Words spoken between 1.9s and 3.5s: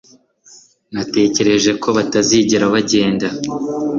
batazigera bagenda